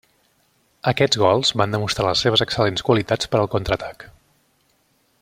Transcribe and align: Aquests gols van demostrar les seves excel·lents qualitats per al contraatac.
Aquests 0.91 1.19
gols 1.23 1.51
van 1.61 1.75
demostrar 1.77 2.07
les 2.07 2.25
seves 2.27 2.45
excel·lents 2.49 2.85
qualitats 2.89 3.33
per 3.35 3.43
al 3.43 3.51
contraatac. 3.57 4.07